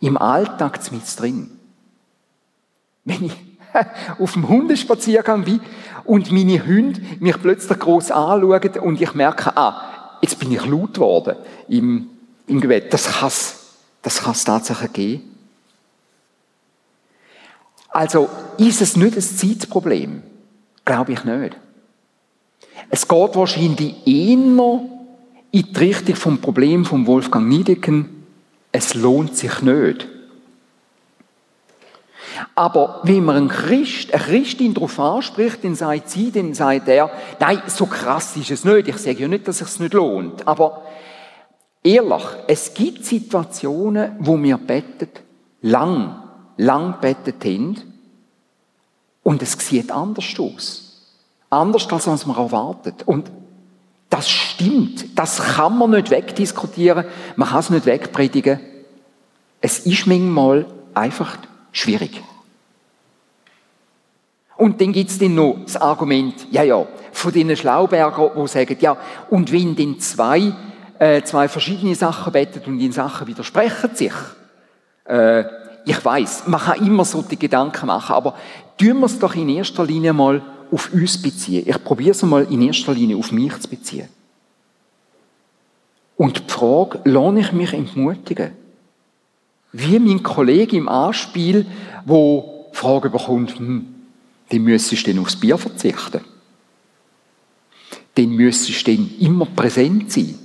Im 0.00 0.16
Alltag 0.16 0.80
mit 0.92 1.02
drin. 1.18 1.50
Wenn 3.04 3.24
ich 3.24 3.36
auf 4.18 4.32
dem 4.32 4.48
Hundespaziergang 4.48 5.44
bin 5.44 5.60
und 6.04 6.32
meine 6.32 6.64
Hunde 6.64 7.00
mich 7.20 7.40
plötzlich 7.40 7.78
groß 7.78 8.10
anschauen 8.10 8.78
und 8.80 9.00
ich 9.00 9.14
merke, 9.14 9.56
ah, 9.56 9.89
jetzt 10.20 10.38
bin 10.38 10.52
ich 10.52 10.64
laut 10.64 10.94
geworden 10.94 11.36
im, 11.68 12.10
im 12.46 12.60
Gebet. 12.60 12.92
Das 12.92 13.06
kann 13.06 13.28
es 13.28 13.60
das 14.02 14.22
kann's 14.22 14.44
tatsächlich 14.44 14.92
geben. 14.92 15.36
Also 17.88 18.28
ist 18.56 18.80
es 18.80 18.96
nicht 18.96 19.16
ein 19.16 19.22
Zeitproblem? 19.22 20.22
Glaube 20.84 21.12
ich 21.12 21.24
nicht. 21.24 21.56
Es 22.88 23.06
geht 23.06 23.36
wahrscheinlich 23.36 24.06
eher 24.06 24.80
in 25.52 25.62
die 25.72 25.78
Richtung 25.78 26.14
vom 26.14 26.40
Problem 26.40 26.84
von 26.84 27.06
Wolfgang 27.06 27.48
Niedecken. 27.48 28.24
Es 28.72 28.94
lohnt 28.94 29.36
sich 29.36 29.60
nicht. 29.62 30.08
Aber 32.54 33.00
wenn 33.04 33.24
man 33.24 33.36
einen 33.36 33.48
Christ, 33.48 34.12
eine 34.12 34.22
Christin 34.22 34.74
darauf 34.74 34.98
anspricht, 34.98 35.64
dann 35.64 35.74
sagt 35.74 36.10
sie, 36.10 36.30
dann 36.30 36.54
sagt 36.54 36.88
er, 36.88 37.10
nein, 37.38 37.62
so 37.66 37.86
krass 37.86 38.36
ist 38.36 38.50
es 38.50 38.64
nicht. 38.64 38.88
Ich 38.88 38.98
sage 38.98 39.20
ja 39.20 39.28
nicht, 39.28 39.48
dass 39.48 39.60
es 39.60 39.72
sich 39.72 39.80
nicht 39.80 39.94
lohnt. 39.94 40.46
Aber 40.46 40.82
ehrlich, 41.82 42.24
es 42.46 42.74
gibt 42.74 43.04
Situationen, 43.04 44.16
wo 44.18 44.40
wir 44.42 44.58
beten, 44.58 45.08
lang 45.62 46.20
lang 46.60 47.00
bettet 47.00 47.44
haben 47.44 47.76
und 49.22 49.42
es 49.42 49.52
sieht 49.52 49.90
anders 49.90 50.26
aus. 50.38 50.86
Anders 51.48 51.90
als 51.90 52.06
was 52.06 52.26
man 52.26 52.36
erwartet. 52.36 53.02
Und 53.06 53.30
das 54.08 54.28
stimmt. 54.28 55.18
Das 55.18 55.40
kann 55.40 55.78
man 55.78 55.90
nicht 55.90 56.10
wegdiskutieren. 56.10 57.04
Man 57.36 57.48
kann 57.48 57.60
es 57.60 57.70
nicht 57.70 57.86
wegpredigen. 57.86 58.60
Es 59.60 59.80
ist 59.80 60.06
manchmal 60.06 60.66
einfach 60.94 61.36
schwierig. 61.72 62.22
Und 64.56 64.80
dann 64.80 64.92
gibt 64.92 65.10
es 65.10 65.18
dann 65.18 65.34
noch 65.34 65.56
das 65.64 65.76
Argument, 65.76 66.34
ja, 66.50 66.62
ja, 66.62 66.86
von 67.12 67.32
den 67.32 67.56
Schlauberger, 67.56 68.32
die 68.36 68.48
sagen, 68.48 68.76
ja, 68.80 68.96
und 69.30 69.50
wenn 69.52 69.74
dann 69.74 69.98
zwei, 70.00 70.52
äh, 70.98 71.22
zwei 71.22 71.48
verschiedene 71.48 71.94
Sachen 71.94 72.32
bettet 72.32 72.66
und 72.66 72.78
die 72.78 72.92
Sachen 72.92 73.26
widersprechen 73.26 73.94
sich, 73.94 74.12
Äh, 75.10 75.44
ich 75.84 76.04
weiß, 76.04 76.46
man 76.46 76.60
kann 76.60 76.86
immer 76.86 77.04
so 77.04 77.22
die 77.22 77.38
Gedanken 77.38 77.86
machen, 77.86 78.14
aber 78.14 78.36
tun 78.78 79.00
wir 79.00 79.06
es 79.06 79.18
doch 79.18 79.34
in 79.34 79.48
erster 79.48 79.84
Linie 79.84 80.12
mal 80.12 80.40
auf 80.70 80.92
uns 80.92 81.20
beziehen. 81.20 81.64
Ich 81.66 81.82
probiere 81.82 82.10
es 82.10 82.22
mal 82.22 82.44
in 82.44 82.62
erster 82.62 82.92
Linie 82.92 83.16
auf 83.16 83.32
mich 83.32 83.58
zu 83.58 83.68
beziehen. 83.68 84.08
Und 86.16 86.38
die 86.38 86.52
Frage, 86.52 87.00
lohne 87.04 87.40
ich 87.40 87.52
mich 87.52 87.72
entmutigen? 87.72 88.52
Wie 89.72 89.98
mein 89.98 90.22
Kollege 90.22 90.76
im 90.76 90.88
Anspiel, 90.88 91.66
wo 92.04 92.70
Frage 92.72 93.10
bekommt, 93.10 93.58
hm, 93.58 93.86
dann 94.48 94.62
müsstest 94.62 95.06
du 95.06 95.12
denn 95.12 95.22
aufs 95.22 95.36
Bier 95.36 95.58
verzichten. 95.58 96.20
Dann 98.14 98.28
müsstest 98.30 98.86
du 98.86 98.96
dann 98.96 99.10
immer 99.20 99.46
präsent 99.46 100.10
sein. 100.10 100.38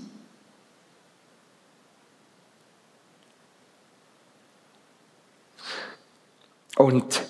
Und 6.77 7.23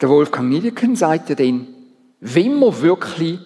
der 0.00 0.08
Wolfgang 0.08 0.48
Niedeken 0.48 0.96
sagt 0.96 1.28
ja 1.28 1.34
dann, 1.34 1.68
wenn 2.20 2.58
wir 2.58 2.80
wirklich 2.80 3.38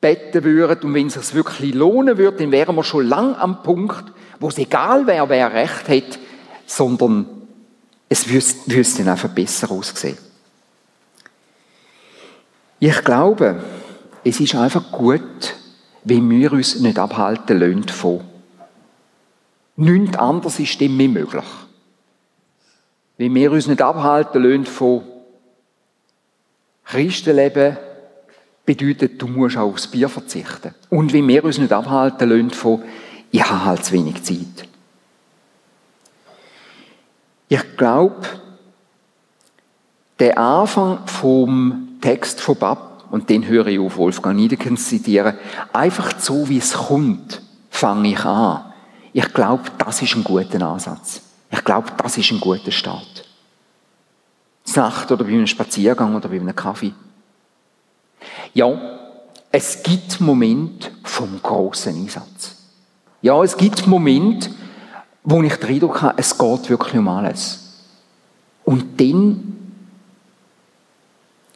beten 0.00 0.44
würden 0.44 0.88
und 0.88 0.94
wenn 0.94 1.06
es 1.06 1.14
sich 1.14 1.34
wirklich 1.34 1.74
lohnen 1.74 2.18
würde, 2.18 2.38
dann 2.38 2.52
wären 2.52 2.76
wir 2.76 2.84
schon 2.84 3.06
lang 3.06 3.34
am 3.36 3.62
Punkt, 3.62 4.12
wo 4.40 4.48
es 4.48 4.58
egal 4.58 5.06
wäre, 5.06 5.28
wer 5.28 5.52
recht 5.52 5.88
hat, 5.88 6.18
sondern 6.66 7.26
es 8.08 8.28
wüsste 8.28 8.98
dann 8.98 9.08
einfach 9.08 9.30
besser 9.30 9.70
aussehen. 9.70 10.18
Ich 12.80 13.02
glaube, 13.02 13.62
es 14.24 14.40
ist 14.40 14.54
einfach 14.54 14.92
gut, 14.92 15.54
wenn 16.04 16.28
wir 16.28 16.52
uns 16.52 16.80
nicht 16.80 16.98
abhalten 16.98 17.58
lassen 17.58 17.88
von. 17.88 18.20
Nichts 19.76 20.16
anderes 20.16 20.60
ist 20.60 20.80
dem 20.80 20.96
mehr 20.96 21.08
möglich. 21.08 21.44
Wenn 23.16 23.34
wir 23.34 23.52
uns 23.52 23.66
nicht 23.66 23.80
abhalten 23.80 24.42
lassen 24.42 24.66
von 24.66 25.02
Christenleben 26.84 27.76
bedeutet, 28.64 29.20
du 29.20 29.26
musst 29.26 29.56
auch 29.56 29.72
aufs 29.72 29.86
Bier 29.86 30.08
verzichten. 30.08 30.74
Und 30.90 31.12
wenn 31.12 31.26
wir 31.26 31.44
uns 31.44 31.58
nicht 31.58 31.72
abhalten 31.72 32.28
lassen 32.28 32.50
von, 32.50 32.82
ich 33.30 33.42
habe 33.42 33.64
halt 33.64 33.84
zu 33.84 33.92
wenig 33.92 34.22
Zeit. 34.22 34.68
Ich 37.48 37.76
glaube, 37.76 38.22
der 40.18 40.38
Anfang 40.38 41.06
vom 41.06 41.98
Text 42.00 42.40
von 42.40 42.56
Bab, 42.56 43.04
und 43.10 43.30
den 43.30 43.46
höre 43.46 43.68
ich 43.68 43.78
auf 43.78 43.96
Wolfgang 43.96 44.36
Niedeken 44.36 44.76
zitieren, 44.76 45.36
einfach 45.72 46.18
so 46.18 46.48
wie 46.48 46.58
es 46.58 46.72
kommt, 46.72 47.40
fange 47.70 48.08
ich 48.10 48.24
an. 48.24 48.64
Ich 49.12 49.32
glaube, 49.32 49.64
das 49.78 50.02
ist 50.02 50.16
ein 50.16 50.24
guter 50.24 50.60
Ansatz. 50.66 51.20
Ich 51.50 51.62
glaube, 51.64 51.92
das 51.96 52.18
ist 52.18 52.32
ein 52.32 52.40
guter 52.40 52.72
Start. 52.72 53.24
Nacht 54.74 55.12
oder 55.12 55.24
bei 55.24 55.30
einem 55.30 55.46
Spaziergang 55.46 56.16
oder 56.16 56.28
bei 56.28 56.40
einem 56.40 56.56
Kaffee. 56.56 56.92
Ja, 58.54 58.72
es 59.52 59.82
gibt 59.82 60.20
Momente 60.20 60.90
vom 61.04 61.40
großen 61.40 61.94
Einsatz. 61.94 62.56
Ja, 63.22 63.40
es 63.42 63.56
gibt 63.56 63.86
Momente, 63.86 64.50
wo 65.24 65.42
ich 65.42 65.56
den 65.56 65.70
Eindruck 65.70 66.02
habe, 66.02 66.14
es 66.18 66.36
geht 66.36 66.70
wirklich 66.70 66.94
um 66.94 67.08
alles. 67.08 67.60
Und 68.64 69.00
dann 69.00 69.54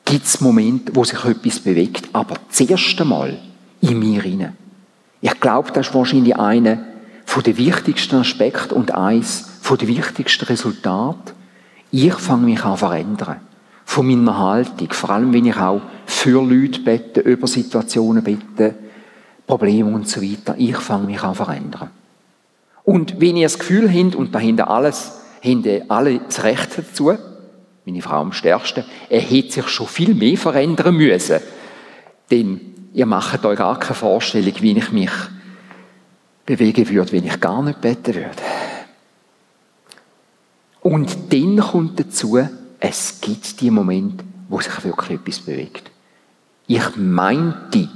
gibt 0.04 0.24
es 0.24 0.40
Momente, 0.40 0.94
wo 0.96 1.04
sich 1.04 1.22
etwas 1.22 1.60
bewegt, 1.60 2.08
aber 2.12 2.36
das 2.48 2.60
erste 2.60 3.04
Mal 3.04 3.38
in 3.82 3.98
mir 3.98 4.24
rein. 4.24 4.56
Ich 5.20 5.38
glaube, 5.38 5.70
das 5.72 5.88
ist 5.88 5.94
wahrscheinlich 5.94 6.36
einer 6.36 6.78
der 7.44 7.56
wichtigsten 7.58 8.16
Aspekte 8.16 8.74
und 8.74 8.92
eines 8.92 9.46
der 9.68 9.88
wichtigsten 9.88 10.46
Resultate. 10.46 11.34
Ich 11.90 12.14
fange 12.14 12.46
mich 12.46 12.64
an 12.64 12.72
zu 12.72 12.86
verändern. 12.86 13.40
Von 13.84 14.06
meiner 14.06 14.38
Haltung. 14.38 14.92
Vor 14.92 15.10
allem, 15.10 15.32
wenn 15.32 15.46
ich 15.46 15.56
auch 15.56 15.82
für 16.06 16.42
Leute 16.42 16.80
bete, 16.80 17.20
über 17.20 17.46
Situationen 17.46 18.24
bete, 18.24 18.74
Probleme 19.46 19.94
und 19.94 20.08
so 20.08 20.22
weiter. 20.22 20.54
Ich 20.58 20.76
fange 20.76 21.06
mich 21.06 21.22
an 21.22 21.34
zu 21.34 21.44
verändern. 21.44 21.90
Und 22.88 23.20
wenn 23.20 23.36
ihr 23.36 23.44
das 23.44 23.58
Gefühl 23.58 23.92
habt, 23.92 24.14
und 24.14 24.34
dahinter 24.34 24.70
alles, 24.70 25.20
haben 25.44 25.90
alle 25.90 26.20
das 26.20 26.42
Recht 26.42 26.78
dazu, 26.78 27.12
meine 27.84 28.00
Frau 28.00 28.22
am 28.22 28.32
stärksten, 28.32 28.82
er 29.10 29.20
hätte 29.20 29.52
sich 29.52 29.68
schon 29.68 29.86
viel 29.86 30.14
mehr 30.14 30.38
verändern 30.38 30.96
müssen. 30.96 31.38
Denn 32.30 32.88
ihr 32.94 33.04
macht 33.04 33.44
euch 33.44 33.58
gar 33.58 33.78
keine 33.78 33.94
Vorstellung, 33.94 34.54
wie 34.60 34.78
ich 34.78 34.90
mich 34.90 35.10
bewegen 36.46 36.88
würde, 36.88 37.12
wenn 37.12 37.26
ich 37.26 37.38
gar 37.38 37.62
nicht 37.62 37.82
beten 37.82 38.14
würde. 38.14 38.30
Und 40.80 41.30
dann 41.30 41.58
kommt 41.58 42.00
dazu, 42.00 42.38
es 42.80 43.20
gibt 43.20 43.60
die 43.60 43.70
Momente, 43.70 44.24
wo 44.48 44.62
sich 44.62 44.82
wirklich 44.82 45.20
etwas 45.20 45.40
bewegt. 45.40 45.90
Ich 46.66 46.96
meinte, 46.96 47.90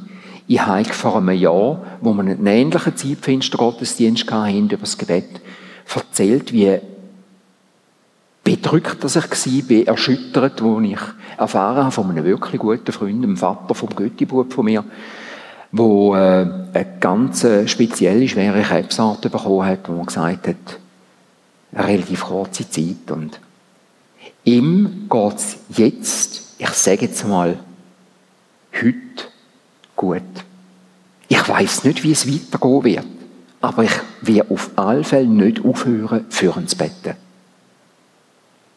ich 0.49 0.61
habe 0.61 0.85
vor 0.85 1.17
einem 1.17 1.31
Jahr, 1.31 1.81
wo 2.01 2.13
wir 2.13 2.21
einen 2.21 2.47
ähnlichen 2.47 2.97
Zeitfenster 2.97 3.59
Gottesdienst 3.59 4.31
hatten, 4.31 4.67
über 4.67 4.77
das 4.79 4.99
Gebet, 4.99 5.41
erzählt, 5.95 6.53
wie 6.53 6.79
bedrückt 8.45 9.05
dass 9.05 9.17
ich 9.17 9.71
war, 9.71 9.87
erschüttert, 9.87 10.63
wo 10.63 10.81
ich 10.81 10.99
erfahren 11.39 11.85
habe 11.85 11.91
von 11.91 12.11
einem 12.11 12.25
wirklich 12.25 12.61
guten 12.61 12.93
Freund, 12.93 13.23
dem 13.23 13.37
Vater 13.37 13.75
vom 13.75 13.91
Göttibub 13.91 14.53
von 14.53 14.65
mir, 14.65 14.85
wo 15.71 16.15
äh, 16.15 16.19
eine 16.73 16.87
ganz 17.01 17.45
äh, 17.45 17.67
spezielle, 17.69 18.29
schwere 18.29 18.63
Krebsart 18.63 19.23
bekommen 19.23 19.67
hat, 19.67 19.89
wo 19.89 19.93
man 19.93 20.07
gesagt 20.07 20.49
hat, 20.49 20.57
eine 21.73 21.89
relativ 21.89 22.25
kurze 22.25 22.69
Zeit 22.69 23.11
und 23.11 23.41
ihm 24.45 25.09
geht 25.09 25.37
es 25.37 25.57
jetzt, 25.77 26.55
ich 26.59 26.69
sage 26.71 27.07
jetzt 27.07 27.27
mal, 27.27 27.59
heute 28.75 29.32
gut. 29.97 30.23
Ich 31.29 31.49
weiß 31.49 31.85
nicht, 31.85 32.03
wie 32.03 32.13
es 32.13 32.27
weitergehen 32.27 32.85
wird, 32.85 33.07
aber 33.61 33.85
ich 33.85 33.93
werde 34.21 34.51
auf 34.51 34.71
alle 34.77 35.05
Fälle 35.05 35.27
nicht 35.27 35.65
aufhören, 35.65 36.27
für 36.29 36.55
zu 36.67 36.77
beten. 36.77 37.17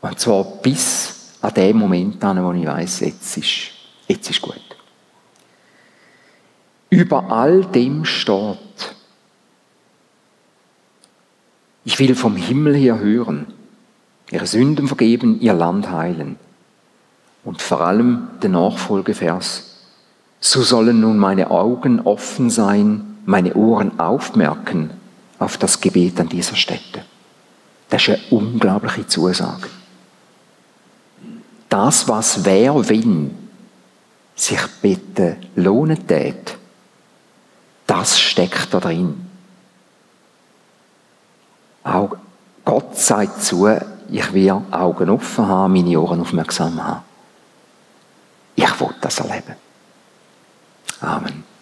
Und 0.01 0.19
zwar 0.19 0.43
bis 0.43 1.33
an 1.41 1.53
den 1.53 1.77
Moment 1.77 2.23
an, 2.23 2.43
wo 2.43 2.51
ich 2.53 2.65
weiß, 2.65 3.01
jetzt 3.01 3.37
ist, 3.37 3.71
jetzt 4.07 4.29
ist 4.29 4.41
gut. 4.41 4.61
Über 6.89 7.31
all 7.31 7.65
dem 7.65 8.05
steht, 8.05 8.95
ich 11.83 11.99
will 11.99 12.15
vom 12.15 12.35
Himmel 12.35 12.75
her 12.75 12.99
hören, 12.99 13.47
ihre 14.31 14.47
Sünden 14.47 14.87
vergeben, 14.87 15.39
ihr 15.41 15.53
Land 15.53 15.89
heilen. 15.91 16.37
Und 17.43 17.61
vor 17.61 17.81
allem 17.81 18.27
der 18.41 18.49
Nachfolgevers, 18.49 19.74
so 20.45 20.61
sollen 20.61 20.99
nun 20.99 21.17
meine 21.17 21.49
Augen 21.51 22.01
offen 22.01 22.49
sein, 22.49 23.17
meine 23.25 23.53
Ohren 23.55 23.99
aufmerken 23.99 24.91
auf 25.39 25.57
das 25.57 25.81
Gebet 25.81 26.19
an 26.19 26.29
dieser 26.29 26.55
Stätte. 26.55 27.03
Das 27.89 28.07
ist 28.07 28.09
eine 28.09 28.19
unglaubliche 28.29 29.07
Zusage 29.07 29.67
das, 31.75 32.07
was 32.07 32.45
wäre, 32.45 32.87
wenn 32.87 33.37
sich 34.33 34.61
bitte 34.81 35.35
lohnen 35.55 36.07
tät, 36.07 36.57
das 37.85 38.17
steckt 38.17 38.73
da 38.73 38.79
drin. 38.79 39.29
Auch 41.83 42.15
Gott 42.63 42.97
sagt 42.97 43.43
zu, 43.43 43.67
ich 44.09 44.33
will 44.33 44.61
Augen 44.71 45.09
offen 45.09 45.47
haben, 45.47 45.73
meine 45.73 45.99
Ohren 45.99 46.21
aufmerksam 46.21 46.81
haben. 46.81 47.03
Ich 48.55 48.79
will 48.79 48.95
das 49.01 49.19
erleben. 49.19 49.55
Amen. 51.05 51.54